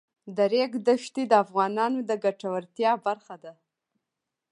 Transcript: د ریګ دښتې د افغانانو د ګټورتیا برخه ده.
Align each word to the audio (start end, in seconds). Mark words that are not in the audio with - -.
د 0.35 0.37
ریګ 0.53 0.71
دښتې 0.87 1.23
د 1.27 1.33
افغانانو 1.43 1.99
د 2.09 2.11
ګټورتیا 2.23 2.91
برخه 3.05 3.35
ده. 3.43 3.53